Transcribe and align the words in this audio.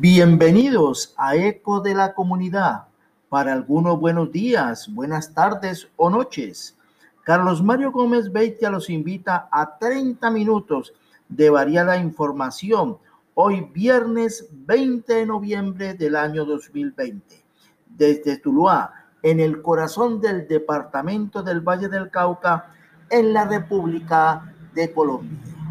Bienvenidos 0.00 1.14
a 1.18 1.36
Eco 1.36 1.80
de 1.80 1.94
la 1.94 2.14
Comunidad. 2.14 2.86
Para 3.28 3.52
algunos 3.52 4.00
buenos 4.00 4.32
días, 4.32 4.92
buenas 4.92 5.34
tardes 5.34 5.86
o 5.96 6.08
noches. 6.08 6.76
Carlos 7.24 7.62
Mario 7.62 7.92
Gómez 7.92 8.32
Beitia 8.32 8.70
los 8.70 8.88
invita 8.88 9.48
a 9.52 9.76
30 9.78 10.30
minutos 10.30 10.94
de 11.28 11.50
variada 11.50 11.98
información. 11.98 12.96
Hoy 13.34 13.68
viernes 13.74 14.48
20 14.50 15.12
de 15.12 15.26
noviembre 15.26 15.94
del 15.94 16.16
año 16.16 16.46
2020. 16.46 17.44
Desde 17.86 18.38
Tuluá, 18.38 18.92
en 19.22 19.40
el 19.40 19.60
corazón 19.60 20.22
del 20.22 20.48
departamento 20.48 21.42
del 21.42 21.60
Valle 21.60 21.88
del 21.88 22.10
Cauca, 22.10 22.72
en 23.10 23.34
la 23.34 23.44
República 23.44 24.54
de 24.74 24.90
Colombia. 24.90 25.61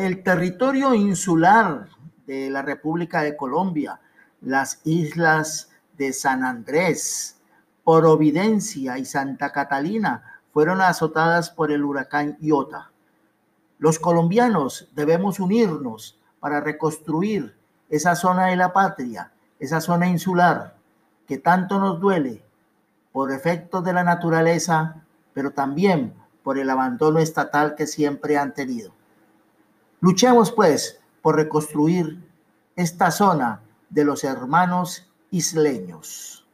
El 0.00 0.22
territorio 0.22 0.94
insular 0.94 1.88
de 2.24 2.50
la 2.50 2.62
República 2.62 3.22
de 3.22 3.36
Colombia, 3.36 3.98
las 4.42 4.80
islas 4.84 5.70
de 5.96 6.12
San 6.12 6.44
Andrés, 6.44 7.40
Providencia 7.84 8.96
y 8.96 9.04
Santa 9.04 9.50
Catalina 9.50 10.40
fueron 10.52 10.80
azotadas 10.82 11.50
por 11.50 11.72
el 11.72 11.82
huracán 11.82 12.36
Iota. 12.40 12.92
Los 13.80 13.98
colombianos 13.98 14.88
debemos 14.94 15.40
unirnos 15.40 16.16
para 16.38 16.60
reconstruir 16.60 17.56
esa 17.88 18.14
zona 18.14 18.46
de 18.46 18.56
la 18.56 18.72
patria, 18.72 19.32
esa 19.58 19.80
zona 19.80 20.06
insular 20.06 20.76
que 21.26 21.38
tanto 21.38 21.80
nos 21.80 21.98
duele 21.98 22.44
por 23.10 23.32
efectos 23.32 23.82
de 23.82 23.94
la 23.94 24.04
naturaleza, 24.04 25.02
pero 25.34 25.50
también 25.50 26.14
por 26.44 26.56
el 26.56 26.70
abandono 26.70 27.18
estatal 27.18 27.74
que 27.74 27.88
siempre 27.88 28.38
han 28.38 28.54
tenido. 28.54 28.96
Luchemos 30.00 30.52
pues 30.52 31.00
por 31.22 31.36
reconstruir 31.36 32.22
esta 32.76 33.10
zona 33.10 33.60
de 33.90 34.04
los 34.04 34.22
hermanos 34.22 35.10
isleños. 35.30 36.46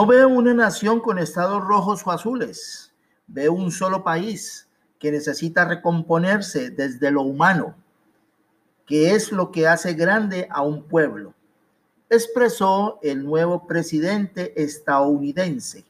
No 0.00 0.06
veo 0.06 0.28
una 0.30 0.54
nación 0.54 0.98
con 1.00 1.18
estados 1.18 1.62
rojos 1.62 2.06
o 2.06 2.10
azules. 2.10 2.90
Veo 3.26 3.52
un 3.52 3.70
solo 3.70 4.02
país 4.02 4.66
que 4.98 5.12
necesita 5.12 5.66
recomponerse 5.66 6.70
desde 6.70 7.10
lo 7.10 7.20
humano, 7.20 7.74
que 8.86 9.14
es 9.14 9.30
lo 9.30 9.50
que 9.50 9.68
hace 9.68 9.92
grande 9.92 10.48
a 10.50 10.62
un 10.62 10.84
pueblo, 10.84 11.34
expresó 12.08 12.98
el 13.02 13.22
nuevo 13.22 13.66
presidente 13.66 14.54
estadounidense. 14.62 15.84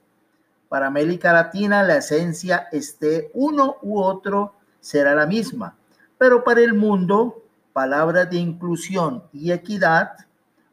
Para 0.68 0.88
América 0.88 1.32
Latina 1.32 1.84
la 1.84 1.98
esencia 1.98 2.66
esté 2.72 3.30
uno 3.32 3.76
u 3.80 4.00
otro 4.00 4.54
será 4.80 5.14
la 5.14 5.26
misma, 5.26 5.76
pero 6.18 6.42
para 6.42 6.62
el 6.62 6.74
mundo, 6.74 7.44
palabras 7.72 8.28
de 8.28 8.38
inclusión 8.38 9.22
y 9.32 9.52
equidad 9.52 10.14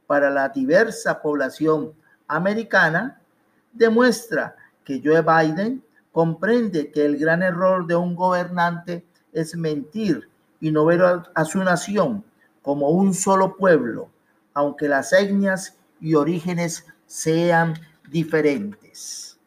para 0.08 0.32
la 0.32 0.50
diversa 0.50 1.22
población 1.22 1.94
americana 2.28 3.22
demuestra 3.78 4.56
que 4.84 5.02
Joe 5.04 5.22
Biden 5.22 5.84
comprende 6.12 6.92
que 6.92 7.06
el 7.06 7.18
gran 7.18 7.44
error 7.44 7.86
de 7.86 7.96
un 7.96 8.16
gobernante 8.16 9.06
es 9.34 9.56
mentir 9.56 10.30
y 10.60 10.72
no 10.72 10.86
ver 10.86 11.02
a, 11.34 11.46
su 11.46 11.64
nación 11.64 12.24
como 12.62 12.90
un 12.90 13.14
solo 13.14 13.56
pueblo, 13.56 14.10
aunque 14.54 14.88
las 14.88 15.14
etnias 15.14 15.78
y 16.00 16.16
orígenes 16.16 16.86
sean 17.06 17.76
diferentes. 18.10 19.38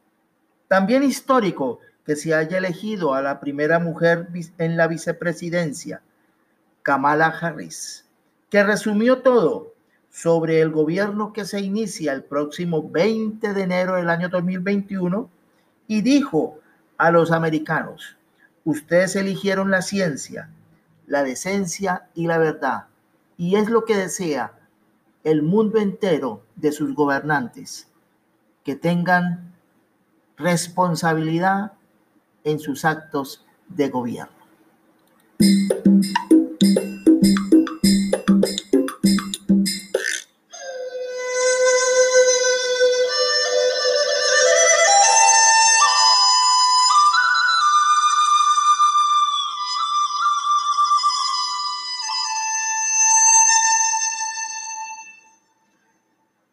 También 0.69 1.03
histórico 1.03 1.81
que 2.05 2.17
se 2.17 2.35
haya 2.35 2.59
elegido 2.59 3.15
a 3.15 3.23
la 3.23 3.41
primera 3.41 3.79
mujer 3.79 4.29
en 4.59 4.77
la 4.77 4.87
vicepresidencia, 4.87 6.03
Kamala 6.83 7.27
Harris, 7.27 8.07
que 8.49 8.63
resumió 8.63 9.23
todo 9.23 9.75
sobre 10.11 10.61
el 10.61 10.71
gobierno 10.71 11.33
que 11.33 11.45
se 11.45 11.61
inicia 11.61 12.13
el 12.13 12.25
próximo 12.25 12.89
20 12.91 13.55
de 13.55 13.63
enero 13.63 13.95
del 13.95 14.11
año 14.11 14.29
2021 14.29 15.31
y 15.87 16.03
dijo 16.03 16.59
a 16.99 17.11
los 17.11 17.31
americanos, 17.31 18.17
ustedes 18.65 19.17
eligieron 19.17 19.71
la 19.71 19.83
ciencia, 19.83 20.51
la 21.07 21.23
decencia 21.23 22.09
y 22.15 22.27
la 22.27 22.39
verdad, 22.39 22.87
y 23.37 23.57
es 23.57 23.71
lo 23.71 23.85
que 23.85 23.97
desea 23.97 24.53
el 25.25 25.43
mundo 25.43 25.79
entero 25.79 26.43
de 26.57 26.73
sus 26.73 26.95
gobernantes, 26.95 27.89
que 28.65 28.77
tengan 28.77 29.55
responsabilidad 30.37 31.73
en 32.45 32.59
sus 32.59 32.85
actos 32.85 33.45
de 33.69 33.89
gobierno. 33.89 34.41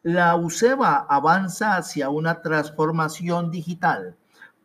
La 0.09 0.38
UCEBA 0.38 1.06
avanza 1.09 1.75
hacia 1.75 2.09
una 2.09 2.41
transformación 2.41 3.51
digital 3.51 4.16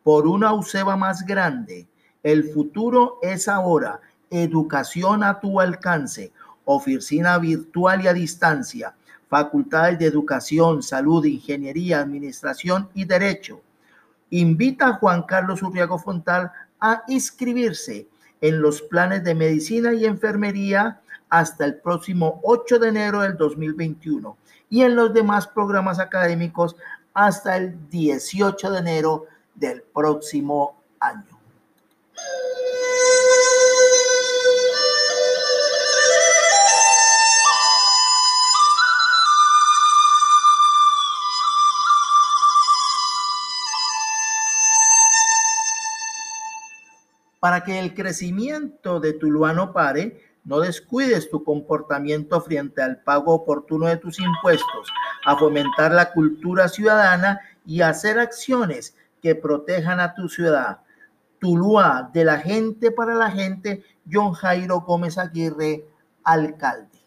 por 0.01 0.25
una 0.25 0.53
UCEBA 0.53 0.95
más 0.95 1.25
grande. 1.25 1.85
El 2.23 2.45
futuro 2.45 3.19
es 3.21 3.49
ahora. 3.49 3.99
Educación 4.29 5.21
a 5.21 5.41
tu 5.41 5.59
alcance. 5.59 6.31
Oficina 6.63 7.37
virtual 7.39 8.05
y 8.05 8.07
a 8.07 8.13
distancia. 8.13 8.95
Facultades 9.27 9.99
de 9.99 10.05
Educación, 10.05 10.81
Salud, 10.81 11.25
Ingeniería, 11.25 11.99
Administración 11.99 12.87
y 12.93 13.03
Derecho. 13.03 13.59
Invita 14.29 14.87
a 14.87 14.93
Juan 14.93 15.23
Carlos 15.23 15.61
Urriago 15.61 15.99
Fontal 15.99 16.53
a 16.79 17.03
inscribirse 17.09 18.07
en 18.39 18.61
los 18.61 18.81
planes 18.81 19.25
de 19.25 19.35
medicina 19.35 19.93
y 19.93 20.05
enfermería 20.05 21.01
hasta 21.33 21.65
el 21.65 21.77
próximo 21.79 22.39
8 22.43 22.77
de 22.77 22.89
enero 22.89 23.21
del 23.21 23.35
2021 23.35 24.37
y 24.69 24.83
en 24.83 24.95
los 24.95 25.11
demás 25.15 25.47
programas 25.47 25.97
académicos 25.97 26.75
hasta 27.11 27.57
el 27.57 27.89
18 27.89 28.69
de 28.69 28.77
enero 28.77 29.25
del 29.55 29.81
próximo 29.81 30.79
año. 30.99 31.39
Para 47.39 47.63
que 47.63 47.79
el 47.79 47.95
crecimiento 47.95 48.99
de 48.99 49.13
Tuluá 49.13 49.51
no 49.51 49.73
pare, 49.73 50.32
no 50.45 50.59
descuides 50.59 51.29
tu 51.29 51.43
comportamiento 51.43 52.41
frente 52.41 52.81
al 52.81 53.01
pago 53.01 53.33
oportuno 53.33 53.87
de 53.87 53.97
tus 53.97 54.19
impuestos, 54.19 54.91
a 55.25 55.37
fomentar 55.37 55.91
la 55.91 56.11
cultura 56.11 56.67
ciudadana 56.67 57.39
y 57.65 57.81
hacer 57.81 58.19
acciones 58.19 58.95
que 59.21 59.35
protejan 59.35 59.99
a 59.99 60.13
tu 60.13 60.27
ciudad. 60.27 60.79
Tuluá, 61.39 62.09
de 62.13 62.25
la 62.25 62.39
gente 62.39 62.91
para 62.91 63.15
la 63.15 63.31
gente, 63.31 63.83
John 64.11 64.33
Jairo 64.33 64.81
Gómez 64.81 65.17
Aguirre, 65.17 65.85
alcalde. 66.23 66.99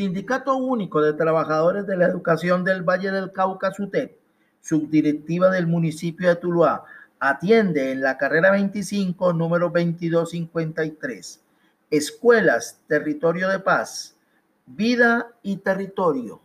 Sindicato 0.00 0.56
Único 0.56 1.02
de 1.02 1.12
Trabajadores 1.12 1.86
de 1.86 1.94
la 1.94 2.06
Educación 2.06 2.64
del 2.64 2.82
Valle 2.82 3.10
del 3.10 3.32
Cauca, 3.32 3.70
SUTEP, 3.70 4.16
subdirectiva 4.62 5.50
del 5.50 5.66
municipio 5.66 6.30
de 6.30 6.36
Tuluá, 6.36 6.84
atiende 7.18 7.92
en 7.92 8.00
la 8.00 8.16
carrera 8.16 8.50
25, 8.50 9.34
número 9.34 9.66
2253. 9.68 11.42
Escuelas, 11.90 12.80
territorio 12.86 13.50
de 13.50 13.58
paz, 13.58 14.16
vida 14.64 15.32
y 15.42 15.58
territorio. 15.58 16.40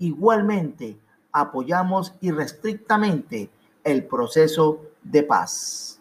Igualmente, 0.00 0.96
apoyamos 1.30 2.12
irrestrictamente 2.20 3.50
el 3.84 4.04
proceso 4.06 4.80
de 5.04 5.22
paz. 5.22 6.00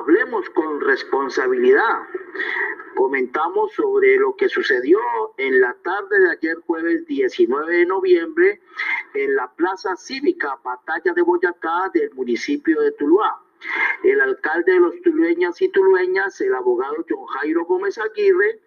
Hablemos 0.00 0.48
con 0.50 0.80
responsabilidad. 0.80 2.00
Comentamos 2.96 3.72
sobre 3.72 4.16
lo 4.16 4.34
que 4.34 4.48
sucedió 4.48 4.98
en 5.36 5.60
la 5.60 5.74
tarde 5.82 6.20
de 6.20 6.30
ayer 6.30 6.56
jueves 6.66 7.06
19 7.06 7.76
de 7.76 7.86
noviembre 7.86 8.60
en 9.12 9.36
la 9.36 9.52
Plaza 9.52 9.96
Cívica 9.96 10.58
Batalla 10.64 11.12
de 11.12 11.22
Boyacá 11.22 11.90
del 11.92 12.12
municipio 12.14 12.80
de 12.80 12.92
Tuluá. 12.92 13.42
El 14.02 14.22
alcalde 14.22 14.72
de 14.72 14.80
los 14.80 15.02
tulueñas 15.02 15.60
y 15.60 15.68
tulueñas, 15.68 16.40
el 16.40 16.54
abogado 16.54 17.04
John 17.06 17.26
Jairo 17.26 17.66
Gómez 17.66 17.98
Aguirre, 17.98 18.58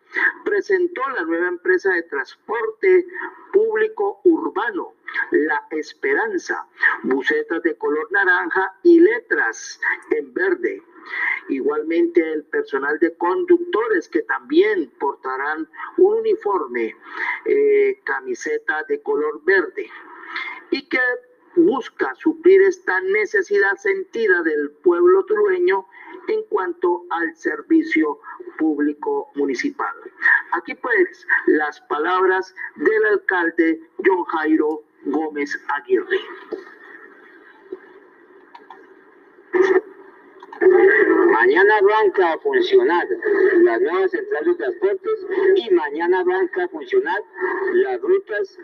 presentó 0.45 1.01
la 1.15 1.24
nueva 1.24 1.47
empresa 1.47 1.91
de 1.94 2.03
transporte 2.03 3.07
público 3.51 4.21
urbano, 4.24 4.94
La 5.31 5.65
Esperanza, 5.71 6.68
bucetas 7.01 7.63
de 7.63 7.75
color 7.75 8.12
naranja 8.12 8.75
y 8.83 9.00
letras 9.00 9.81
en 10.12 10.31
verde. 10.31 10.83
Igualmente 11.50 12.22
el 12.34 12.44
personal 12.46 12.98
de 13.00 13.16
conductores 13.18 14.08
que 14.10 14.22
también 14.24 14.92
portarán 15.00 15.68
un 15.98 16.20
uniforme, 16.20 16.96
eh, 17.46 18.00
camiseta 18.04 18.84
de 18.88 19.02
color 19.02 19.44
verde 19.44 19.90
y 20.72 20.88
que 20.88 21.00
busca 21.56 22.16
suplir 22.16 22.62
esta 22.64 23.00
necesidad 23.02 23.76
sentida 23.78 24.42
del 24.44 24.72
pueblo 24.84 25.24
tulueño 25.26 25.86
en 26.28 26.44
cuanto 26.44 27.06
al 27.10 27.36
servicio 27.36 28.20
público 28.58 29.30
municipal. 29.36 29.94
Aquí 30.52 30.74
pues 30.76 31.28
las 31.48 31.82
palabras 31.82 32.56
del 32.76 33.06
alcalde 33.06 33.82
John 34.06 34.24
Jairo 34.26 34.84
Gómez 35.06 35.60
Aguirre. 35.76 36.20
Mañana 40.62 41.78
arranca 41.78 42.34
a 42.34 42.38
funcionar 42.40 43.08
la 43.64 43.80
nueva 43.80 44.08
central 44.08 44.46
de 44.46 44.56
transportes 44.56 45.28
y 45.56 45.70
mañana 45.72 46.22
arranca 46.22 46.66
a 46.66 46.68
funcionar 46.68 47.22
las 47.74 48.00
rutas, 48.02 48.60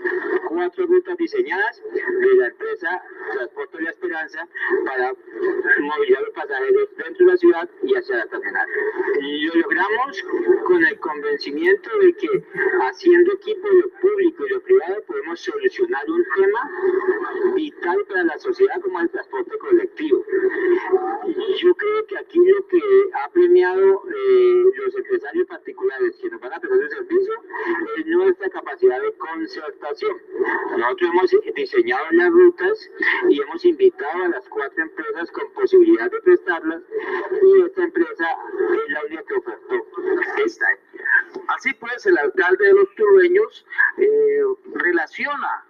cuatro 0.47 0.85
rutas 0.85 1.17
diseñadas 1.17 1.81
de 1.93 2.35
la 2.35 2.47
empresa 2.47 3.01
Transporte 3.33 3.77
de 3.77 3.83
la 3.83 3.89
Esperanza 3.91 4.47
para 4.85 5.13
movilizar 5.79 6.23
los 6.23 6.33
pasajeros 6.33 6.89
dentro 6.97 7.25
de 7.25 7.31
la 7.31 7.37
ciudad 7.37 7.69
y 7.83 7.95
hacia 7.95 8.17
la 8.17 8.25
terminal. 8.27 8.67
Lo 9.19 9.61
logramos 9.61 10.25
con 10.65 10.85
el 10.85 10.99
convencimiento 10.99 11.89
de 11.99 12.13
que 12.13 12.43
haciendo 12.81 13.33
equipo 13.33 13.67
lo 13.67 13.89
público 14.01 14.45
y 14.45 14.49
lo 14.49 14.61
privado 14.61 15.03
podemos 15.07 15.39
solucionar 15.39 16.09
un 16.09 16.25
tema 16.35 16.71
vital 17.55 17.97
para 18.07 18.23
la 18.23 18.37
sociedad 18.39 18.81
como 18.81 18.99
el 18.99 19.09
transporte 19.09 19.57
colectivo. 19.57 20.23
Yo 21.61 21.75
creo 21.79 22.05
que 22.05 22.17
aquí 22.17 22.39
lo 22.39 22.67
que 22.67 22.81
ha 23.13 23.29
premiado 23.29 24.03
eh, 24.07 24.63
los 24.75 24.95
empresarios 24.95 25.47
particulares 25.47 26.15
que 26.21 26.29
nos 26.29 26.41
van 26.41 26.53
a 26.53 26.59
prestar 26.59 26.81
el 26.81 26.89
servicio 26.89 27.33
es 27.97 28.05
nuestra 28.05 28.49
capacidad 28.49 29.01
de 29.01 29.13
concertación. 29.13 30.17
Nosotros 30.77 31.09
hemos 31.11 31.55
diseñado 31.55 32.05
las 32.11 32.29
rutas 32.29 32.91
y 33.29 33.41
hemos 33.41 33.65
invitado 33.65 34.23
a 34.23 34.27
las 34.27 34.47
cuatro 34.49 34.83
empresas 34.83 35.31
con 35.31 35.51
posibilidad 35.53 36.11
de 36.11 36.21
prestarlas 36.21 36.83
y 37.41 37.61
esta 37.61 37.83
empresa 37.83 38.27
es 38.85 38.91
la 38.91 39.05
única 39.05 39.23
que 39.23 39.33
ofertó 39.35 39.75
esta. 40.45 40.65
Así 41.55 41.73
pues, 41.73 42.05
el 42.05 42.17
alcalde 42.17 42.65
de 42.65 42.73
los 42.73 42.95
turbeños 42.95 43.65
eh, 43.97 44.41
relaciona 44.73 45.65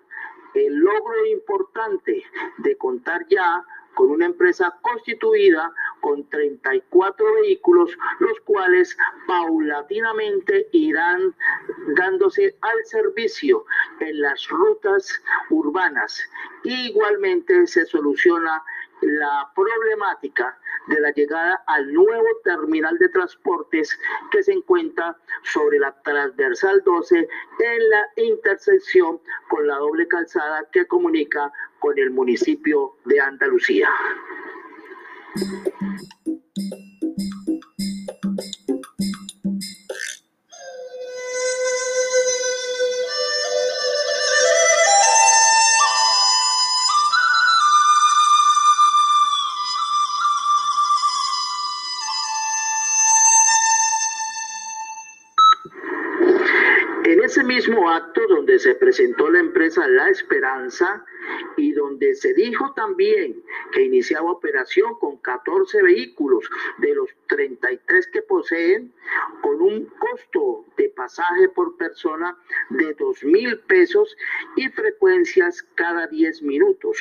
el 0.56 0.75
logro 0.79 1.25
importante 1.27 2.23
de 2.57 2.77
contar 2.77 3.25
ya 3.29 3.63
con 3.99 4.11
una 4.11 4.27
empresa 4.27 4.73
constituida 4.81 5.73
con 5.99 6.23
34 6.29 7.33
vehículos, 7.41 7.91
los 8.21 8.39
cuales 8.45 8.97
paulatinamente 9.27 10.69
irán 10.71 11.35
dándose 11.97 12.55
al 12.61 12.85
servicio 12.85 13.65
en 13.99 14.21
las 14.21 14.47
rutas 14.47 15.21
urbanas. 15.49 16.17
Igualmente 16.63 17.67
se 17.67 17.85
soluciona 17.85 18.63
la 19.01 19.51
problemática 19.55 20.57
de 20.87 20.99
la 20.99 21.11
llegada 21.11 21.63
al 21.67 21.93
nuevo 21.93 22.27
terminal 22.43 22.97
de 22.97 23.09
transportes 23.09 23.97
que 24.31 24.43
se 24.43 24.53
encuentra 24.53 25.17
sobre 25.43 25.79
la 25.79 25.93
transversal 26.01 26.81
12 26.83 27.17
en 27.17 27.89
la 27.89 28.07
intersección 28.17 29.19
con 29.49 29.67
la 29.67 29.75
doble 29.77 30.07
calzada 30.07 30.67
que 30.71 30.85
comunica 30.87 31.51
con 31.79 31.97
el 31.97 32.11
municipio 32.11 32.95
de 33.06 33.19
Andalucía. 33.19 33.89
Se 58.69 58.76
presentó 58.76 59.31
la 59.31 59.40
empresa 59.40 59.88
La 59.88 60.09
Esperanza 60.09 61.04
y 61.57 61.71
donde 61.71 62.14
se 62.14 62.35
dijo 62.35 62.71
también 62.76 63.44
que 63.71 63.81
iniciaba 63.81 64.31
operación 64.31 64.94
con 64.99 65.18
14 65.18 65.81
vehículos 65.81 66.47
de 66.78 66.94
los 66.94 67.09
33 67.30 68.07
que 68.09 68.21
poseen, 68.21 68.94
con 69.42 69.59
un 69.59 69.85
costo 69.85 70.66
de 70.78 70.90
pasaje 70.90 71.49
por 71.49 71.78
persona 71.78 72.38
de 72.69 72.94
2 72.94 73.23
mil 73.23 73.57
pesos 73.61 74.16
y 74.56 74.69
frecuencias 74.69 75.64
cada 75.73 76.06
10 76.06 76.44
minutos 76.44 76.99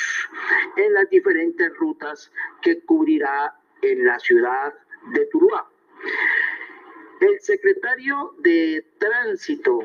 en 0.78 0.94
las 0.94 1.10
diferentes 1.10 1.76
rutas 1.76 2.32
que 2.62 2.80
cubrirá 2.80 3.54
en 3.82 4.06
la 4.06 4.18
ciudad 4.20 4.72
de 5.12 5.26
Tuluá. 5.26 5.68
El 7.20 7.38
secretario 7.40 8.32
de 8.38 8.86
Tránsito 8.98 9.80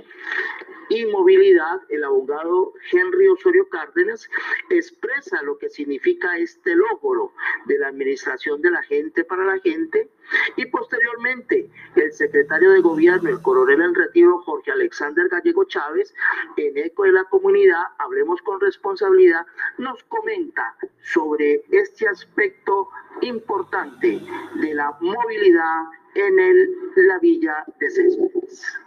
y 0.90 1.06
Movilidad, 1.06 1.82
el 1.90 2.04
abogado 2.04 2.74
Henry 2.92 3.28
Osorio 3.28 3.68
Cárdenas, 3.70 4.30
expresa 4.70 5.42
lo 5.44 5.58
que 5.58 5.70
significa 5.70 6.38
este 6.38 6.75
logro 6.75 7.34
de 7.66 7.80
la 7.80 7.88
administración 7.88 8.62
de 8.62 8.72
la 8.72 8.84
gente 8.84 9.24
para 9.24 9.46
la 9.46 9.60
gente 9.60 10.10
y 10.56 10.66
posteriormente 10.66 11.70
el 11.96 12.12
secretario 12.12 12.72
de 12.72 12.82
gobierno, 12.82 13.30
el 13.30 13.42
coronel 13.42 13.82
en 13.82 13.96
retiro 13.96 14.40
Jorge 14.40 14.72
Alexander 14.72 15.28
Gallego 15.30 15.66
Chávez, 15.66 16.13
en 16.58 16.78
eco 16.78 17.04
de 17.04 17.12
la 17.12 17.24
comunidad, 17.25 17.84
hablemos 18.00 18.42
con 18.42 18.60
responsabilidad, 18.60 19.46
nos 19.78 20.04
comenta 20.06 20.75
sobre 21.02 21.63
este 21.72 22.08
aspecto 22.08 22.90
importante 23.22 24.22
de 24.56 24.74
la 24.74 24.96
movilidad 25.00 25.86
en 26.16 26.40
el, 26.40 26.70
la 26.96 27.20
villa 27.20 27.66
de 27.80 27.90
Céspedes. 27.90 28.80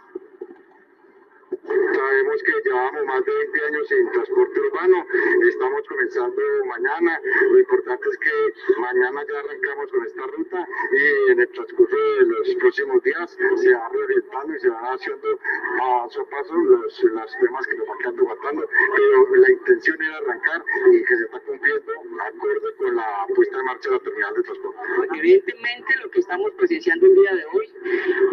Sabemos 1.67 2.43
que 2.43 2.53
llevamos 2.63 3.05
más 3.05 3.25
de 3.25 3.33
20 3.33 3.65
años 3.65 3.91
en 3.91 4.11
transporte 4.11 4.59
urbano, 4.59 5.05
estamos 5.49 5.87
comenzando 5.87 6.41
mañana, 6.65 7.21
lo 7.51 7.59
importante 7.59 8.07
es 8.09 8.17
que 8.19 8.79
mañana 8.79 9.21
ya 9.27 9.39
arrancamos 9.39 9.91
con 9.91 10.05
esta 10.05 10.27
ruta 10.27 10.67
y 10.91 11.31
en 11.31 11.39
el 11.41 11.49
transcurso 11.49 11.95
de 11.95 12.25
los 12.25 12.55
próximos 12.55 13.03
días 13.03 13.37
se 13.55 13.73
va 13.73 13.89
reorientando 13.89 14.55
y 14.55 14.59
se 14.59 14.69
van 14.69 14.85
haciendo 14.85 15.39
paso 15.77 16.21
a 16.21 16.29
paso 16.29 16.55
los, 16.55 17.01
temas 17.01 17.67
que 17.67 17.75
nos 17.75 17.87
van 17.87 17.97
quedando 17.97 18.27
faltando, 18.27 18.69
pero 18.95 19.35
la 19.35 19.51
intención 19.51 20.01
era 20.01 20.17
arrancar 20.17 20.63
y 20.91 21.03
que 21.03 21.17
se 21.17 21.23
está 21.23 21.39
cumpliendo 21.41 21.91
acorde 22.21 22.75
con 22.77 22.95
la 22.95 23.25
puesta 23.35 23.59
en 23.59 23.65
marcha 23.65 23.89
de 23.89 23.95
la 23.95 24.01
terminal 24.03 24.33
de 24.35 24.43
transporte. 24.43 24.79
Evidentemente 25.17 25.93
lo 26.03 26.09
que 26.11 26.19
estamos 26.19 26.51
presenciando 26.57 27.05
el 27.05 27.15
día 27.15 27.35
de 27.35 27.45
hoy 27.45 27.73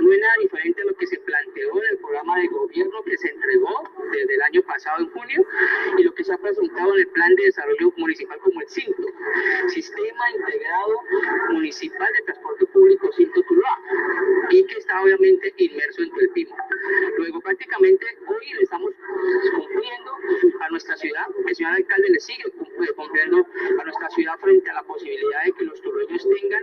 no 0.01 0.13
es 0.13 0.21
nada 0.21 0.35
diferente 0.41 0.83
a 0.83 0.85
lo 0.87 0.95
que 0.95 1.07
se 1.07 1.19
planteó 1.19 1.83
en 1.83 1.89
el 1.91 1.99
programa 1.99 2.39
de 2.39 2.47
gobierno 2.49 3.03
que 3.05 3.17
se 3.19 3.24
entregó 3.29 3.91
desde 4.13 4.35
el 4.35 4.43
año 4.43 4.63
pasado 4.63 4.99
en 5.01 5.11
junio 5.11 5.47
se 6.25 6.33
ha 6.33 6.39
presentado 6.39 6.95
en 6.95 7.01
el 7.01 7.09
plan 7.09 7.35
de 7.37 7.45
desarrollo 7.45 7.93
municipal 7.97 8.39
como 8.41 8.61
el 8.61 8.69
CINTO, 8.69 9.03
Sistema 9.69 10.31
Integrado 10.37 11.01
Municipal 11.51 12.09
de 12.19 12.25
Transporte 12.25 12.67
Público 12.67 13.11
CINTO 13.15 13.43
Tuluá, 13.43 13.79
y 14.51 14.65
que 14.65 14.79
está 14.79 15.03
obviamente 15.03 15.53
inmerso 15.59 16.03
en 16.03 16.11
el 16.21 16.29
PIMO. 16.31 16.57
Luego 17.19 17.41
prácticamente 17.41 18.07
hoy 18.27 18.55
le 18.55 18.63
estamos 18.63 18.93
cumpliendo 19.55 20.13
a 20.61 20.69
nuestra 20.71 20.97
ciudad, 20.97 21.27
el 21.47 21.55
señor 21.55 21.73
alcalde 21.73 22.09
le 22.09 22.21
sigue 22.21 22.45
cumpliendo 22.97 23.47
a 23.81 23.85
nuestra 23.85 24.11
ciudad 24.11 24.39
frente 24.41 24.71
a 24.71 24.75
la 24.75 24.83
posibilidad 24.83 25.45
de 25.45 25.53
que 25.53 25.65
los 25.65 25.81
tulueños 25.83 26.27
tengan 26.41 26.63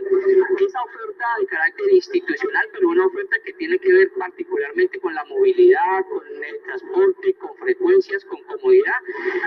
esa 0.60 0.84
oferta 0.84 1.25
de 1.39 1.46
carácter 1.46 1.94
institucional, 1.94 2.68
pero 2.74 2.89
una 2.89 3.06
oferta 3.06 3.38
que 3.46 3.53
tiene 3.53 3.77
que 3.80 3.94
ver 3.94 4.12
particularmente 4.13 5.00
con 5.00 5.13
la 5.13 5.24
movilidad, 5.25 6.06
con 6.10 6.24
el 6.44 6.62
transporte, 6.63 7.34
con 7.36 7.56
frecuencias, 7.58 8.25
con 8.25 8.41
comodidad 8.44 8.96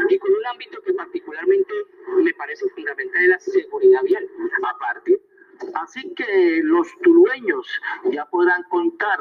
y 0.08 0.18
con 0.18 0.32
un 0.32 0.46
ámbito 0.46 0.80
que 0.82 0.92
particularmente 0.92 1.74
me 2.22 2.34
parece 2.34 2.68
fundamental 2.70 3.22
es 3.22 3.28
la 3.28 3.40
seguridad 3.40 4.02
vial. 4.02 4.28
Aparte, 4.62 5.20
Así 5.74 6.14
que 6.14 6.60
los 6.62 6.88
tulueños 7.02 7.66
ya 8.04 8.26
podrán 8.26 8.62
contar 8.64 9.20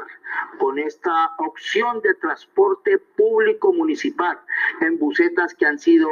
con 0.58 0.78
esta 0.78 1.34
opción 1.38 2.00
de 2.02 2.14
transporte 2.14 2.98
público 2.98 3.72
municipal 3.72 4.38
en 4.80 4.98
bucetas 4.98 5.54
que 5.54 5.66
han 5.66 5.78
sido 5.78 6.08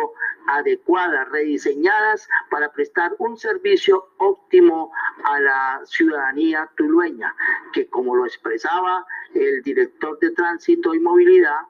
adecuadas, 0.49 1.29
rediseñadas 1.31 2.29
para 2.51 2.73
prestar 2.73 3.15
un 3.19 3.37
servicio 3.37 4.09
óptimo 4.19 4.93
a 5.25 5.41
la 5.41 5.81
ciudadanía 5.85 6.71
tulueña, 6.77 7.35
que 7.73 7.87
como 7.89 8.17
lo 8.17 8.27
expresaba 8.27 9.07
el 9.35 9.63
director 9.63 10.19
de 10.19 10.31
tránsito 10.31 10.95
y 10.95 11.01
movilidad, 11.01 11.61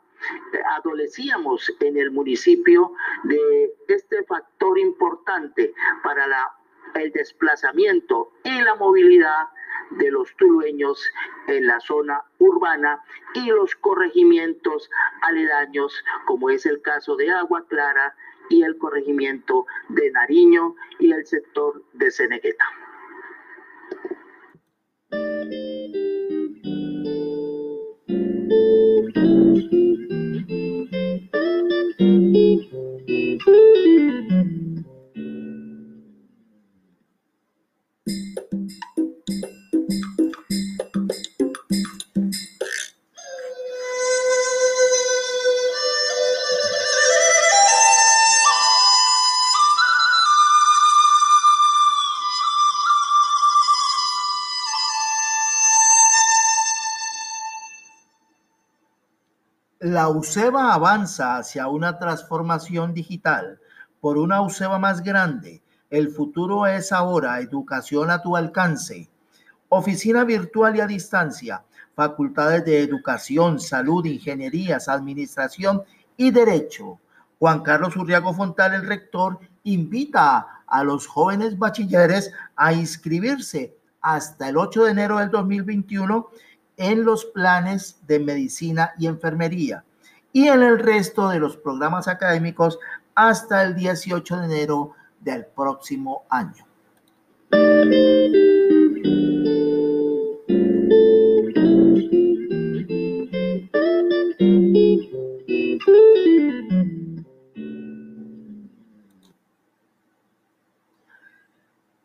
adolecíamos 0.76 1.72
en 1.80 1.96
el 1.96 2.10
municipio 2.10 2.92
de 3.24 3.74
este 3.88 4.24
factor 4.24 4.78
importante 4.78 5.74
para 6.02 6.26
la, 6.26 6.52
el 6.94 7.12
desplazamiento 7.12 8.32
y 8.44 8.60
la 8.60 8.74
movilidad 8.74 9.48
de 9.90 10.10
los 10.10 10.34
tulueños 10.36 11.02
en 11.48 11.66
la 11.66 11.80
zona 11.80 12.22
urbana 12.38 13.02
y 13.34 13.46
los 13.46 13.74
corregimientos 13.76 14.90
aledaños, 15.22 15.92
como 16.26 16.50
es 16.50 16.66
el 16.66 16.80
caso 16.82 17.16
de 17.16 17.30
Agua 17.30 17.64
Clara 17.68 18.14
y 18.48 18.62
el 18.62 18.76
corregimiento 18.78 19.66
de 19.88 20.10
Nariño 20.10 20.74
y 20.98 21.12
el 21.12 21.26
sector 21.26 21.82
de 21.92 22.10
Cenegueta. 22.10 22.64
La 59.82 60.08
UCEBA 60.08 60.74
avanza 60.74 61.38
hacia 61.38 61.66
una 61.66 61.98
transformación 61.98 62.94
digital 62.94 63.58
por 64.00 64.16
una 64.16 64.40
UCEBA 64.40 64.78
más 64.78 65.02
grande. 65.02 65.60
El 65.90 66.10
futuro 66.10 66.68
es 66.68 66.92
ahora 66.92 67.40
educación 67.40 68.08
a 68.08 68.22
tu 68.22 68.36
alcance. 68.36 69.10
Oficina 69.70 70.22
virtual 70.22 70.76
y 70.76 70.80
a 70.82 70.86
distancia, 70.86 71.64
facultades 71.96 72.64
de 72.64 72.80
educación, 72.80 73.58
salud, 73.58 74.04
ingenierías, 74.06 74.88
administración 74.88 75.82
y 76.16 76.30
derecho. 76.30 77.00
Juan 77.40 77.62
Carlos 77.62 77.96
Urriago 77.96 78.32
Fontal, 78.32 78.74
el 78.74 78.86
rector, 78.86 79.40
invita 79.64 80.62
a 80.64 80.84
los 80.84 81.08
jóvenes 81.08 81.58
bachilleres 81.58 82.30
a 82.54 82.72
inscribirse 82.72 83.76
hasta 84.00 84.48
el 84.48 84.58
8 84.58 84.84
de 84.84 84.90
enero 84.92 85.18
del 85.18 85.30
2021 85.30 86.28
en 86.82 87.04
los 87.04 87.24
planes 87.26 88.00
de 88.08 88.18
medicina 88.18 88.92
y 88.98 89.06
enfermería 89.06 89.84
y 90.32 90.48
en 90.48 90.64
el 90.64 90.80
resto 90.80 91.28
de 91.28 91.38
los 91.38 91.56
programas 91.56 92.08
académicos 92.08 92.80
hasta 93.14 93.62
el 93.62 93.76
18 93.76 94.36
de 94.38 94.44
enero 94.46 94.92
del 95.20 95.46
próximo 95.46 96.24
año. 96.28 96.66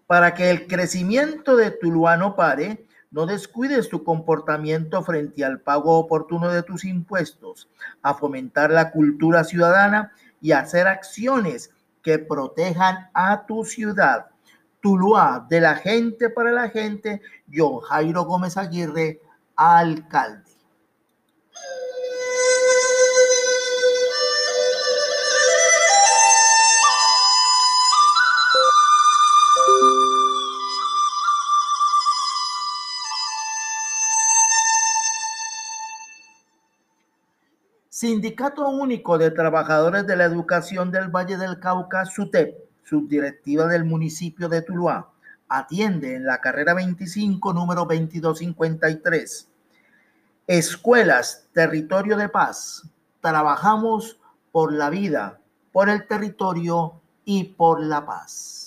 Para 0.05 0.35
que 0.35 0.51
el 0.51 0.67
crecimiento 0.67 1.57
de 1.57 1.71
Tuluá 1.71 2.15
no 2.15 2.35
pare, 2.35 2.85
no 3.11 3.25
descuides 3.25 3.89
tu 3.89 4.03
comportamiento 4.03 5.01
frente 5.03 5.45
al 5.45 5.61
pago 5.61 5.97
oportuno 5.97 6.49
de 6.49 6.63
tus 6.63 6.83
impuestos, 6.85 7.69
a 8.01 8.13
fomentar 8.13 8.71
la 8.71 8.91
cultura 8.91 9.43
ciudadana 9.43 10.11
y 10.41 10.51
hacer 10.51 10.87
acciones 10.87 11.71
que 12.01 12.19
protejan 12.19 13.09
a 13.13 13.45
tu 13.45 13.63
ciudad. 13.63 14.27
Tuluá, 14.81 15.45
de 15.49 15.61
la 15.61 15.75
gente 15.75 16.29
para 16.29 16.51
la 16.51 16.69
gente, 16.69 17.21
John 17.53 17.79
Jairo 17.81 18.23
Gómez 18.23 18.57
Aguirre, 18.57 19.21
alcalde. 19.55 20.51
Sindicato 37.99 38.69
Único 38.69 39.17
de 39.17 39.31
Trabajadores 39.31 40.05
de 40.05 40.15
la 40.15 40.25
Educación 40.25 40.91
del 40.91 41.07
Valle 41.07 41.35
del 41.35 41.57
Cauca, 41.59 42.05
SUTEP, 42.05 42.55
subdirectiva 42.83 43.65
del 43.65 43.85
municipio 43.85 44.47
de 44.47 44.61
Tuluá, 44.61 45.09
atiende 45.49 46.13
en 46.13 46.23
la 46.23 46.39
carrera 46.39 46.75
25, 46.75 47.53
número 47.53 47.85
2253. 47.85 49.49
Escuelas, 50.45 51.47
territorio 51.53 52.17
de 52.17 52.29
paz. 52.29 52.83
Trabajamos 53.19 54.19
por 54.51 54.73
la 54.73 54.91
vida, 54.91 55.39
por 55.71 55.89
el 55.89 56.05
territorio 56.05 57.01
y 57.25 57.45
por 57.45 57.81
la 57.81 58.05
paz. 58.05 58.66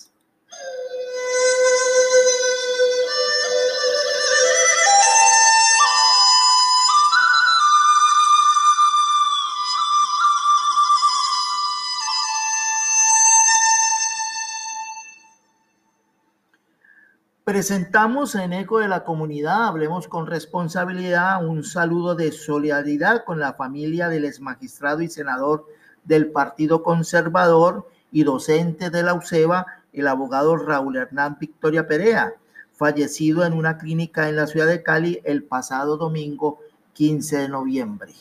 Presentamos 17.61 18.37
en 18.37 18.55
Eco 18.55 18.79
de 18.79 18.89
la 18.89 19.05
Comunidad, 19.05 19.67
hablemos 19.67 20.09
con 20.09 20.27
responsabilidad, 20.27 21.47
un 21.47 21.63
saludo 21.63 22.15
de 22.15 22.33
solidaridad 22.33 23.23
con 23.25 23.39
la 23.39 23.53
familia 23.53 24.09
del 24.09 24.25
ex 24.25 24.41
magistrado 24.41 25.03
y 25.03 25.11
senador 25.11 25.67
del 26.03 26.31
Partido 26.31 26.83
Conservador 26.83 27.87
y 28.11 28.25
docente 28.25 28.89
de 28.89 29.03
la 29.03 29.13
UCEBA, 29.13 29.67
el 29.93 30.09
abogado 30.09 30.57
Raúl 30.57 30.97
Hernán 30.97 31.37
Victoria 31.39 31.87
Perea, 31.87 32.33
fallecido 32.73 33.45
en 33.45 33.53
una 33.53 33.77
clínica 33.77 34.31
en 34.31 34.37
la 34.37 34.47
ciudad 34.47 34.67
de 34.67 34.83
Cali 34.83 35.21
el 35.25 35.45
pasado 35.45 35.99
domingo 35.99 36.61
15 36.95 37.41
de 37.41 37.49
noviembre. 37.51 38.15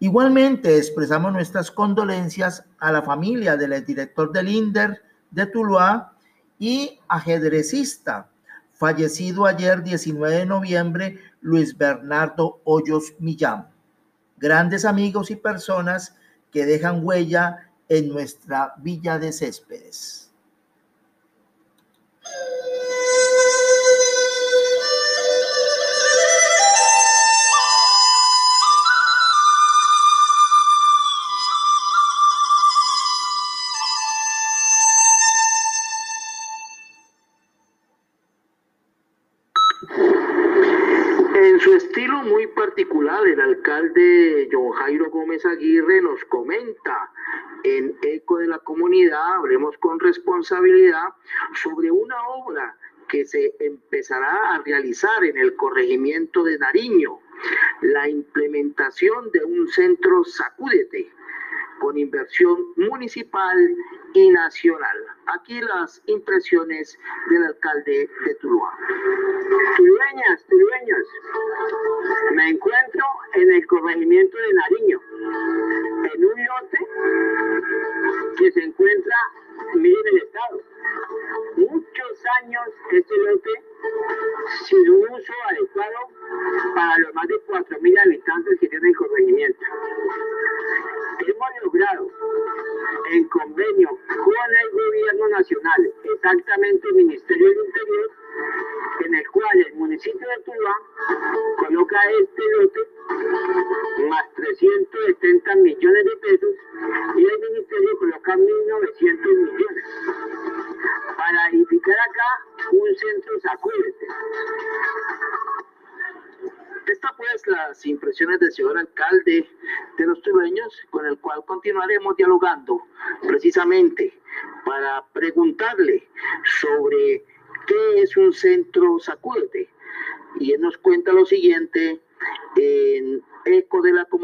Igualmente 0.00 0.78
expresamos 0.78 1.30
nuestras 1.30 1.70
condolencias 1.70 2.64
a 2.78 2.90
la 2.90 3.02
familia 3.02 3.58
del 3.58 3.84
director 3.84 4.32
del 4.32 4.48
INDER 4.48 5.02
de 5.30 5.44
Tuluá 5.44 6.11
y 6.62 7.00
ajedrecista, 7.08 8.30
fallecido 8.72 9.46
ayer 9.46 9.82
19 9.82 10.36
de 10.36 10.46
noviembre, 10.46 11.18
Luis 11.40 11.76
Bernardo 11.76 12.60
Hoyos 12.62 13.14
Millán. 13.18 13.66
Grandes 14.36 14.84
amigos 14.84 15.32
y 15.32 15.34
personas 15.34 16.14
que 16.52 16.64
dejan 16.64 17.04
huella 17.04 17.68
en 17.88 18.10
nuestra 18.10 18.74
villa 18.76 19.18
de 19.18 19.32
Céspedes. 19.32 20.31
El 43.26 43.40
alcalde 43.40 44.48
John 44.50 44.72
Jairo 44.72 45.10
Gómez 45.10 45.44
Aguirre 45.46 46.00
nos 46.02 46.24
comenta 46.24 47.10
en 47.64 47.96
Eco 48.02 48.38
de 48.38 48.48
la 48.48 48.58
Comunidad, 48.58 49.36
hablemos 49.36 49.76
con 49.78 50.00
responsabilidad, 50.00 51.08
sobre 51.54 51.90
una 51.90 52.16
obra 52.28 52.76
que 53.08 53.24
se 53.24 53.54
empezará 53.60 54.54
a 54.54 54.62
realizar 54.62 55.24
en 55.24 55.36
el 55.38 55.54
corregimiento 55.54 56.42
de 56.42 56.58
Nariño, 56.58 57.20
la 57.82 58.08
implementación 58.08 59.30
de 59.32 59.44
un 59.44 59.68
centro 59.68 60.24
Sacúdete 60.24 61.12
con 61.82 61.98
inversión 61.98 62.64
municipal 62.76 63.58
y 64.14 64.30
nacional. 64.30 64.96
Aquí 65.26 65.60
las 65.60 66.00
impresiones 66.06 66.96
del 67.28 67.44
alcalde 67.44 68.08
de 68.24 68.34
Tuluá. 68.36 68.70
Tulueñas, 69.76 70.44
tulueños, 70.48 71.06
me 72.34 72.50
encuentro 72.50 73.04
en 73.34 73.52
el 73.52 73.66
corregimiento 73.66 74.36
de 74.38 74.52
Nariño, 74.54 75.00
en 76.14 76.24
un 76.24 76.44
lote 76.46 76.78
que 78.38 78.52
se 78.52 78.62
encuentra, 78.62 79.16
miren 79.74 80.21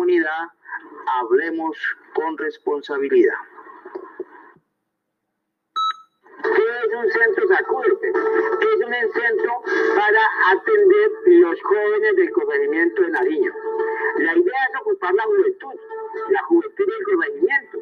Comunidad, 0.08 0.48
hablemos 1.20 1.76
con 2.14 2.38
responsabilidad. 2.38 3.34
¿Qué 6.42 6.62
es 6.86 6.94
un 6.94 7.10
centro 7.10 7.46
Sacúdete? 7.46 8.12
¿Qué 8.12 8.72
es 8.72 8.86
un 8.86 9.12
centro 9.12 9.52
para 9.96 10.20
atender 10.50 11.10
los 11.26 11.62
jóvenes 11.62 12.16
del 12.16 12.32
corregimiento 12.32 13.02
de 13.02 13.10
Nariño? 13.10 13.52
La 14.16 14.34
idea 14.34 14.60
es 14.70 14.80
ocupar 14.80 15.12
la 15.12 15.24
juventud, 15.24 15.78
la 16.30 16.42
juventud 16.44 16.86
del 16.86 17.04
corregimiento. 17.04 17.78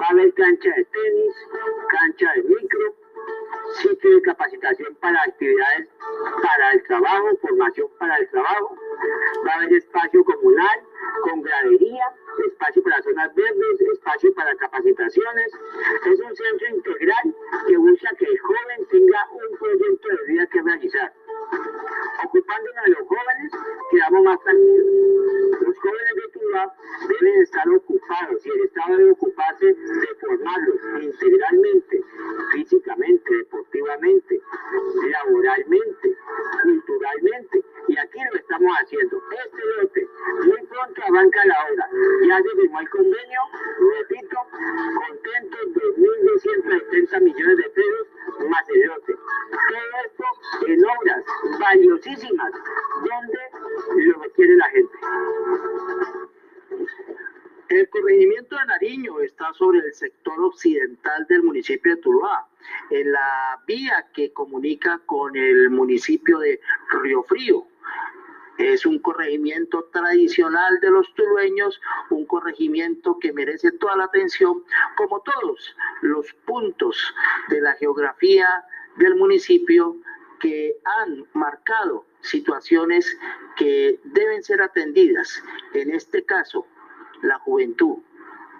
Va 0.00 0.06
a 0.06 0.10
haber 0.10 0.34
cancha 0.34 0.70
de 0.74 0.84
tenis, 0.84 1.34
cancha 1.88 2.32
de 2.34 2.42
micro, 2.42 2.92
sitio 3.74 4.10
de 4.14 4.22
capacitación 4.22 4.94
para 5.00 5.18
actividades 5.22 5.88
para 6.42 6.72
el 6.72 6.82
trabajo, 6.84 7.36
formación 7.40 7.88
para 7.98 8.16
el 8.16 8.28
trabajo. 8.30 8.76
Va 9.46 9.52
a 9.52 9.56
haber 9.56 9.72
espacio 9.74 10.24
comunal 10.24 10.80
con 11.22 11.42
gradería, 11.42 12.04
espacio 12.46 12.82
para 12.82 13.02
zonas 13.02 13.34
verdes, 13.34 13.80
espacio 13.92 14.32
para 14.34 14.54
capacitaciones. 14.56 15.52
Es 16.06 16.20
un 16.20 16.36
centro 16.36 16.68
integral 16.76 17.34
que 17.66 17.76
busca 17.76 18.10
que 18.18 18.26
el 18.26 18.38
joven 18.38 18.86
tenga 18.90 19.28
un 19.32 19.58
proyecto 19.58 20.08
de 20.08 20.32
vida 20.32 20.46
que 20.46 20.62
realizar. 20.62 21.12
Ocupándonos 22.24 22.84
de 22.84 22.90
los 22.90 23.08
jóvenes, 23.08 23.52
quedamos 23.90 24.24
más 24.24 24.40
tranquilos. 24.40 24.86
Los 25.60 25.78
jóvenes 25.78 26.14
de 26.16 26.38
Cuba 26.38 26.74
deben 27.08 27.42
estar 27.42 27.68
ocupados 27.68 28.46
y 28.46 28.50
el 28.50 28.60
Estado 28.64 28.96
debe 28.96 29.10
ocuparse 29.12 29.66
de 29.66 30.14
formarlos 30.20 30.76
integralmente, 31.02 32.04
físicamente, 32.52 33.36
deportivamente, 33.36 34.40
laboralmente, 35.10 36.16
culturalmente. 36.62 37.64
Y 37.88 37.98
aquí 37.98 38.18
lo 38.32 38.38
estamos 38.38 38.72
haciendo. 38.82 39.22
Este 39.44 39.62
lote 39.76 40.08
muy 40.46 40.66
pronto 40.66 41.02
arranca 41.02 41.44
la 41.44 41.56
obra. 41.70 41.88
Ya 42.26 42.42
se 42.42 42.60
firmó 42.60 42.80
el 42.80 42.90
convenio, 42.90 43.40
repito, 44.00 44.36
contento 45.06 45.58
de 45.66 45.82
1.270 45.96 47.20
millones 47.20 47.56
de 47.58 47.70
pesos 47.70 48.15
más 48.48 48.64
lote. 48.68 49.14
Todo 49.14 49.78
esto 50.04 50.24
en 50.66 50.84
obras 50.84 51.24
valiosísimas 51.60 52.52
donde 53.00 54.04
lo 54.04 54.22
requiere 54.22 54.56
la 54.56 54.68
gente. 54.70 54.98
El 57.68 57.88
corregimiento 57.90 58.56
de 58.56 58.64
Nariño 58.66 59.20
está 59.20 59.52
sobre 59.54 59.80
el 59.80 59.92
sector 59.92 60.40
occidental 60.40 61.26
del 61.28 61.42
municipio 61.42 61.96
de 61.96 62.00
Tuluá, 62.00 62.46
en 62.90 63.10
la 63.10 63.60
vía 63.66 64.06
que 64.14 64.32
comunica 64.32 65.00
con 65.06 65.36
el 65.36 65.70
municipio 65.70 66.38
de 66.38 66.60
Río 67.02 67.24
Frío. 67.24 67.66
Es 68.58 68.86
un 68.86 68.98
corregimiento 68.98 69.84
tradicional 69.92 70.80
de 70.80 70.90
los 70.90 71.12
tulueños, 71.14 71.80
un 72.10 72.26
corregimiento 72.26 73.18
que 73.18 73.32
merece 73.32 73.72
toda 73.72 73.96
la 73.96 74.04
atención, 74.04 74.64
como 74.96 75.20
todos 75.20 75.74
los 76.00 76.32
puntos 76.44 77.14
de 77.48 77.60
la 77.60 77.74
geografía 77.74 78.64
del 78.96 79.16
municipio 79.16 79.96
que 80.40 80.76
han 80.84 81.24
marcado 81.32 82.04
situaciones 82.20 83.18
que 83.56 84.00
deben 84.04 84.42
ser 84.42 84.62
atendidas. 84.62 85.42
En 85.74 85.90
este 85.90 86.24
caso, 86.24 86.66
la 87.22 87.38
juventud, 87.38 87.98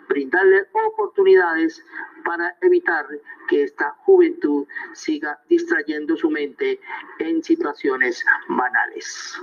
brindarle 0.09 0.67
oportunidades 0.73 1.85
para 2.25 2.57
evitar 2.61 3.07
que 3.49 3.65
esta 3.65 3.93
juventud 4.05 4.67
siga 4.93 5.39
distrayendo 5.49 6.17
su 6.17 6.31
mente 6.31 6.81
en 7.19 7.43
situaciones 7.43 8.25
banales. 8.49 9.39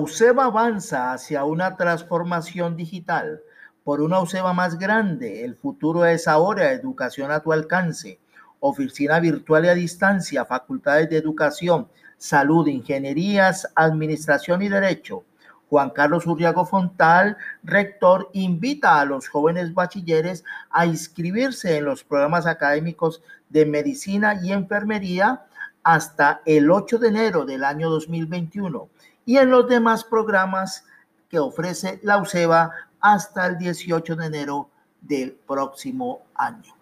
UCEBA 0.00 0.46
avanza 0.46 1.12
hacia 1.12 1.44
una 1.44 1.76
transformación 1.76 2.74
digital 2.74 3.40
por 3.84 4.00
una 4.00 4.20
UCEBA 4.20 4.54
más 4.54 4.78
grande. 4.78 5.44
El 5.44 5.56
futuro 5.56 6.06
es 6.06 6.26
ahora 6.26 6.72
educación 6.72 7.30
a 7.30 7.40
tu 7.40 7.52
alcance. 7.52 8.18
Oficina 8.60 9.20
virtual 9.20 9.66
y 9.66 9.68
a 9.68 9.74
distancia, 9.74 10.46
facultades 10.46 11.10
de 11.10 11.18
educación, 11.18 11.88
salud, 12.16 12.66
ingenierías, 12.66 13.70
administración 13.74 14.62
y 14.62 14.70
derecho. 14.70 15.24
Juan 15.68 15.90
Carlos 15.90 16.26
Urriago 16.26 16.64
Fontal, 16.64 17.36
rector, 17.62 18.30
invita 18.32 19.00
a 19.00 19.04
los 19.04 19.28
jóvenes 19.28 19.74
bachilleres 19.74 20.44
a 20.70 20.86
inscribirse 20.86 21.76
en 21.76 21.84
los 21.84 22.04
programas 22.04 22.46
académicos 22.46 23.22
de 23.50 23.66
medicina 23.66 24.40
y 24.42 24.52
enfermería 24.52 25.42
hasta 25.82 26.42
el 26.44 26.70
8 26.70 26.98
de 26.98 27.08
enero 27.08 27.44
del 27.44 27.64
año 27.64 27.90
2021 27.90 28.88
y 29.24 29.36
en 29.36 29.50
los 29.50 29.68
demás 29.68 30.04
programas 30.04 30.84
que 31.28 31.38
ofrece 31.38 32.00
la 32.02 32.18
UCEBA 32.18 32.72
hasta 33.00 33.46
el 33.46 33.58
18 33.58 34.16
de 34.16 34.26
enero 34.26 34.70
del 35.00 35.32
próximo 35.32 36.22
año. 36.34 36.79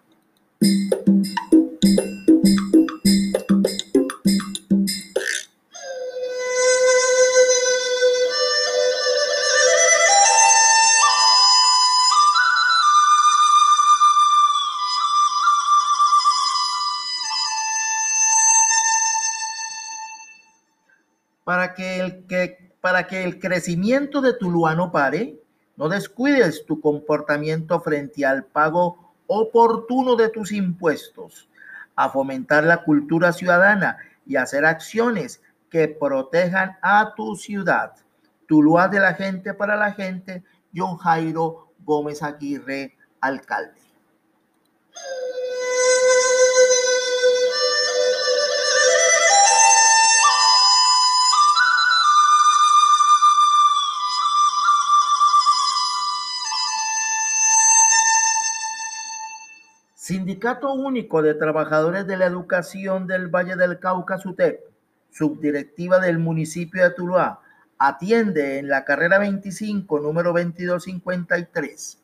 Que, 23.09 23.23
el 23.23 23.39
crecimiento 23.39 24.21
de 24.21 24.33
Tuluá 24.33 24.75
no 24.75 24.91
pare, 24.91 25.39
no 25.75 25.89
descuides 25.89 26.65
tu 26.65 26.79
comportamiento 26.79 27.79
frente 27.81 28.25
al 28.25 28.45
pago 28.45 29.13
oportuno 29.27 30.15
de 30.15 30.29
tus 30.29 30.51
impuestos, 30.51 31.49
a 31.95 32.09
fomentar 32.09 32.63
la 32.63 32.83
cultura 32.83 33.33
ciudadana 33.33 33.97
y 34.25 34.35
hacer 34.35 34.65
acciones 34.65 35.41
que 35.69 35.87
protejan 35.87 36.77
a 36.81 37.13
tu 37.15 37.35
ciudad. 37.35 37.93
Tuluá 38.47 38.87
de 38.87 38.99
la 38.99 39.13
gente 39.13 39.53
para 39.53 39.75
la 39.75 39.93
gente, 39.93 40.43
John 40.75 40.97
Jairo 40.97 41.71
Gómez 41.83 42.23
Aguirre, 42.23 42.95
alcalde. 43.21 43.79
Sindicato 60.09 60.73
Único 60.73 61.21
de 61.21 61.35
Trabajadores 61.35 62.07
de 62.07 62.17
la 62.17 62.25
Educación 62.25 63.05
del 63.05 63.27
Valle 63.27 63.55
del 63.55 63.77
Cauca, 63.77 64.17
SUTEP, 64.17 64.59
subdirectiva 65.11 65.99
del 65.99 66.17
municipio 66.17 66.81
de 66.81 66.89
Tuluá, 66.89 67.41
atiende 67.77 68.57
en 68.57 68.69
la 68.69 68.85
carrera 68.85 69.19
25, 69.19 69.99
número 69.99 70.33
2253, 70.33 71.99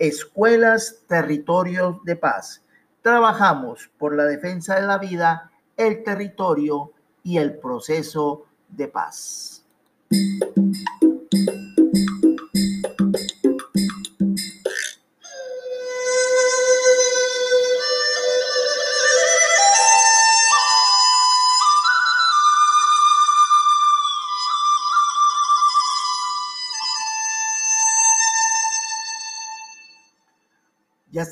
Escuelas, 0.00 1.04
Territorios 1.06 2.02
de 2.02 2.16
Paz. 2.16 2.60
Trabajamos 3.02 3.88
por 3.98 4.16
la 4.16 4.24
defensa 4.24 4.74
de 4.74 4.88
la 4.88 4.98
vida, 4.98 5.52
el 5.76 6.02
territorio 6.02 6.90
y 7.22 7.38
el 7.38 7.56
proceso 7.58 8.46
de 8.68 8.88
paz. 8.88 9.64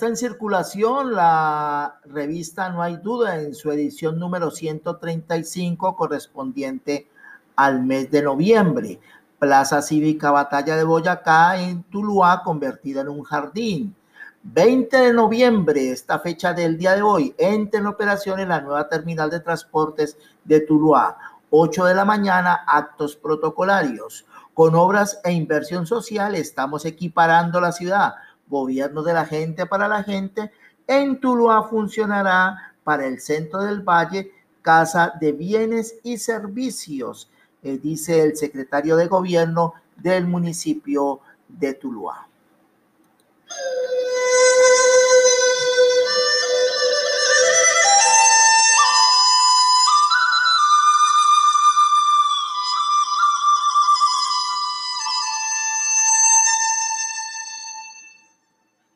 Está 0.03 0.09
en 0.09 0.17
circulación 0.17 1.15
la 1.15 2.01
revista 2.07 2.69
No 2.71 2.83
hay 2.83 2.97
duda 2.97 3.41
en 3.41 3.55
su 3.55 3.71
edición 3.71 4.19
número 4.19 4.51
135 4.51 5.95
correspondiente 5.95 7.07
al 7.55 7.85
mes 7.85 8.11
de 8.11 8.23
noviembre. 8.23 8.99
Plaza 9.39 9.81
Cívica 9.81 10.33
Batalla 10.33 10.75
de 10.75 10.83
Boyacá 10.83 11.57
en 11.57 11.85
Tuluá 11.85 12.43
convertida 12.43 13.03
en 13.03 13.11
un 13.11 13.23
jardín. 13.23 13.95
20 14.43 14.97
de 14.97 15.13
noviembre, 15.13 15.93
esta 15.93 16.19
fecha 16.19 16.53
del 16.53 16.77
día 16.77 16.97
de 16.97 17.03
hoy, 17.03 17.33
entra 17.39 17.79
en 17.79 17.87
operación 17.87 18.49
la 18.49 18.61
nueva 18.61 18.89
terminal 18.89 19.31
de 19.31 19.39
transportes 19.39 20.19
de 20.43 20.63
Tuluá. 20.63 21.17
8 21.51 21.85
de 21.85 21.95
la 21.95 22.05
mañana, 22.05 22.65
actos 22.67 23.15
protocolarios. 23.15 24.27
Con 24.53 24.75
obras 24.75 25.21
e 25.23 25.31
inversión 25.31 25.87
social 25.87 26.35
estamos 26.35 26.85
equiparando 26.87 27.61
la 27.61 27.71
ciudad 27.71 28.15
gobierno 28.53 29.03
de 29.03 29.15
la 29.15 29.25
gente 29.25 29.67
para 29.67 29.89
la 29.89 30.05
gente. 30.05 30.53
En 30.87 31.19
Tuluá 31.19 31.69
funcionará 31.69 32.75
para 32.85 33.07
el 33.07 33.19
centro 33.21 33.63
del 33.63 33.81
valle 33.81 34.31
Casa 34.61 35.13
de 35.21 35.33
Bienes 35.33 35.97
y 36.05 36.19
Servicios, 36.19 37.29
eh, 37.63 37.79
dice 37.79 38.23
el 38.23 38.37
secretario 38.37 38.97
de 38.97 39.09
gobierno 39.09 39.75
del 39.97 40.27
municipio 40.27 41.21
de 41.49 41.75
Tuluá. 41.75 42.29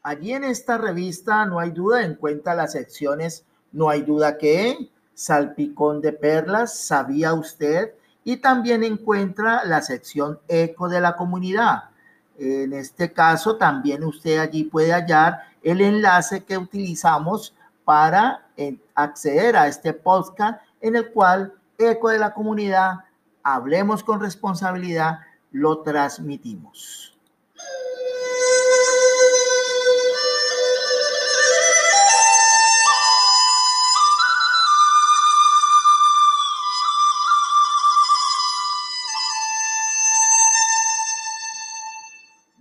Allí 0.07 0.35
en 0.35 0.45
esta 0.45 0.79
revista 0.79 1.45
no 1.47 1.59
hay 1.59 1.73
duda, 1.73 2.05
encuentra 2.05 2.55
las 2.55 2.71
secciones 2.71 3.45
No 3.73 3.91
hay 3.91 4.03
duda 4.03 4.39
que, 4.39 4.89
Salpicón 5.15 6.01
de 6.01 6.13
Perlas, 6.13 6.79
¿sabía 6.79 7.35
usted? 7.35 7.93
Y 8.23 8.37
también 8.37 8.85
encuentra 8.85 9.65
la 9.65 9.83
sección 9.83 10.39
Eco 10.47 10.89
de 10.89 11.01
la 11.01 11.17
comunidad. 11.17 11.91
En 12.39 12.73
este 12.73 13.13
caso, 13.13 13.57
también 13.57 14.05
usted 14.05 14.39
allí 14.39 14.63
puede 14.63 14.93
hallar 14.93 15.41
el 15.61 15.81
enlace 15.81 16.45
que 16.45 16.57
utilizamos 16.57 17.53
para 17.85 18.47
eh, 18.57 18.79
acceder 18.95 19.57
a 19.57 19.67
este 19.67 19.93
podcast 19.93 20.61
en 20.81 20.95
el 20.95 21.11
cual 21.11 21.53
Eco 21.79 22.11
de 22.11 22.19
la 22.19 22.33
comunidad, 22.33 23.01
hablemos 23.43 24.05
con 24.05 24.21
responsabilidad, 24.21 25.19
lo 25.51 25.81
transmitimos. 25.81 27.16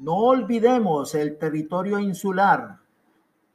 No 0.05 0.17
olvidemos 0.17 1.15
el 1.15 1.39
territorio 1.39 1.97
insular, 1.97 2.77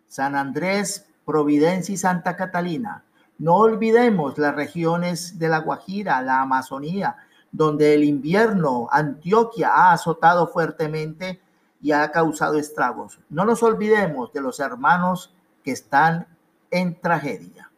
San 0.09 0.35
Andrés, 0.35 1.07
Providencia 1.25 1.93
y 1.93 1.97
Santa 1.97 2.35
Catalina. 2.35 3.05
No 3.39 3.55
olvidemos 3.55 4.37
las 4.37 4.57
regiones 4.57 5.39
de 5.39 5.49
la 5.49 5.59
Guajira, 5.59 6.21
la 6.23 6.41
Amazonía, 6.41 7.15
donde 7.53 7.95
el 7.95 8.03
invierno 8.03 8.89
Antioquia 8.91 9.69
ha 9.73 9.93
azotado 9.93 10.49
fuertemente 10.49 11.41
y 11.81 11.93
ha 11.93 12.11
causado 12.11 12.59
estragos. 12.59 13.21
No 13.29 13.45
nos 13.45 13.63
olvidemos 13.63 14.33
de 14.33 14.41
los 14.41 14.59
hermanos 14.59 15.33
que 15.63 15.71
están 15.71 16.27
en 16.73 17.01
tragedia. 17.01 17.69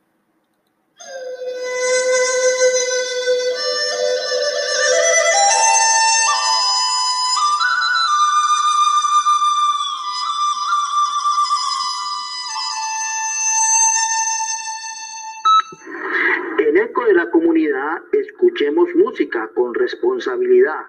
Con 19.55 19.75
responsabilidad. 19.75 20.87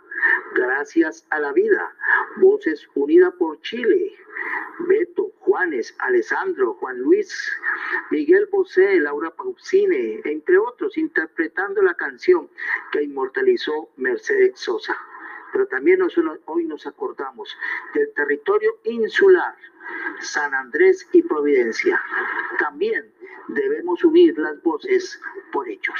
Gracias 0.56 1.26
a 1.30 1.40
la 1.40 1.52
vida. 1.52 1.94
Voces 2.38 2.88
unidas 2.96 3.34
por 3.34 3.60
Chile. 3.62 4.14
Beto, 4.80 5.32
Juanes, 5.40 5.96
Alessandro, 6.00 6.74
Juan 6.76 7.00
Luis, 7.00 7.52
Miguel 8.10 8.48
Bosé, 8.52 9.00
Laura 9.00 9.30
Pausine, 9.32 10.22
entre 10.26 10.58
otros, 10.58 10.98
interpretando 10.98 11.82
la 11.82 11.94
canción 11.94 12.50
que 12.92 13.04
inmortalizó 13.04 13.90
Mercedes 13.98 14.60
Sosa. 14.60 14.98
Pero 15.52 15.68
también 15.68 16.00
hoy 16.46 16.66
nos 16.66 16.88
acordamos 16.88 17.56
del 17.94 18.12
territorio 18.14 18.80
insular, 18.86 19.56
San 20.20 20.54
Andrés 20.54 21.08
y 21.12 21.22
Providencia. 21.22 22.02
También 22.58 23.14
debemos 23.50 24.04
unir 24.04 24.38
las 24.40 24.62
voces 24.64 25.22
por 25.52 25.70
ellos. 25.70 26.00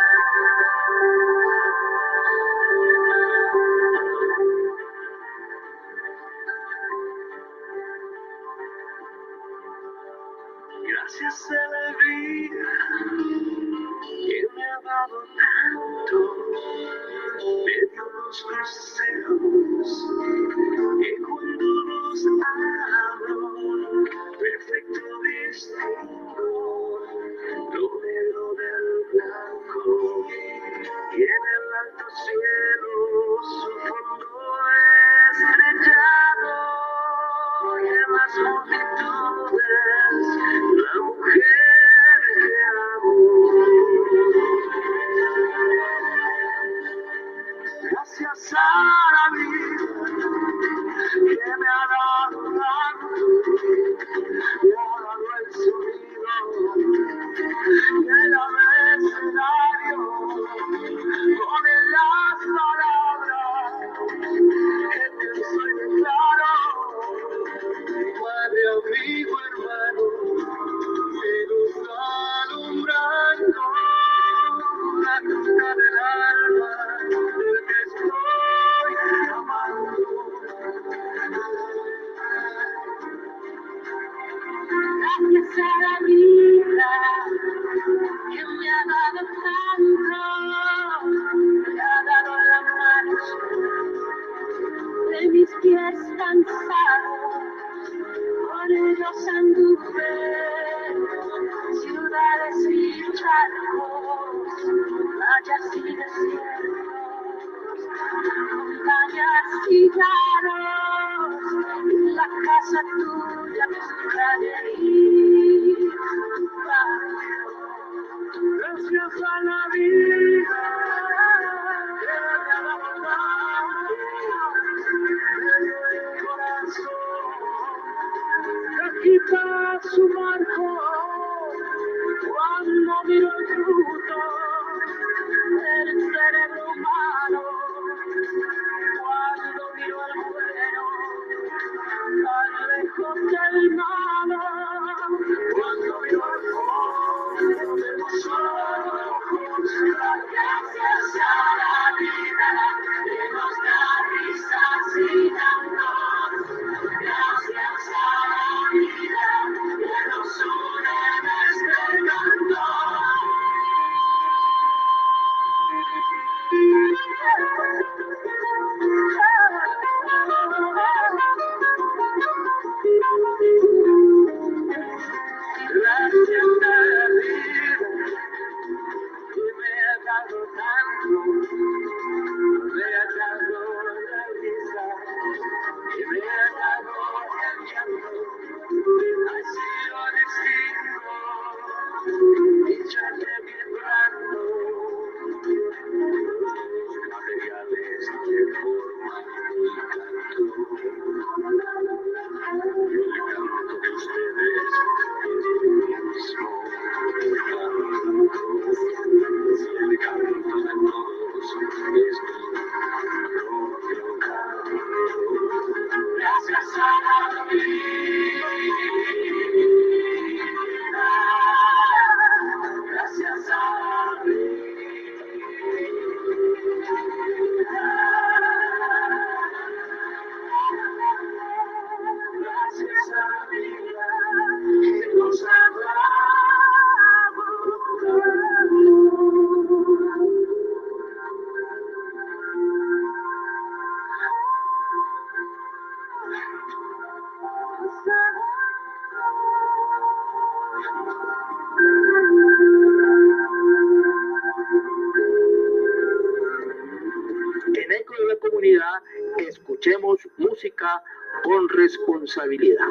con 261.51 261.67
responsabilidad. 261.69 262.87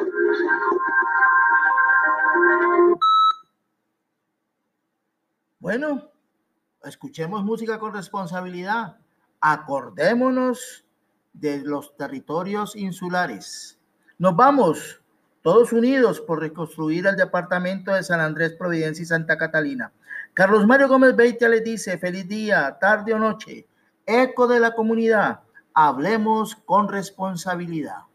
Bueno, 5.59 6.11
escuchemos 6.83 7.43
música 7.43 7.79
con 7.79 7.93
responsabilidad. 7.93 8.97
Acordémonos 9.39 10.85
de 11.33 11.63
los 11.63 11.97
territorios 11.97 12.75
insulares. 12.75 13.79
Nos 14.19 14.35
vamos 14.35 15.01
todos 15.41 15.73
unidos 15.73 16.21
por 16.21 16.39
reconstruir 16.39 17.07
el 17.07 17.15
departamento 17.15 17.91
de 17.93 18.03
San 18.03 18.19
Andrés, 18.19 18.53
Providencia 18.53 19.01
y 19.01 19.07
Santa 19.07 19.37
Catalina. 19.39 19.91
Carlos 20.35 20.67
Mario 20.67 20.87
Gómez 20.87 21.15
Beitia 21.15 21.49
les 21.49 21.63
dice, 21.63 21.97
feliz 21.97 22.27
día, 22.27 22.77
tarde 22.79 23.15
o 23.15 23.19
noche, 23.19 23.65
eco 24.05 24.47
de 24.47 24.59
la 24.59 24.75
comunidad, 24.75 25.41
hablemos 25.73 26.55
con 26.55 26.89
responsabilidad. 26.89 28.10